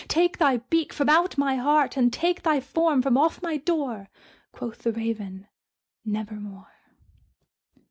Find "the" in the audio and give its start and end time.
4.79-4.91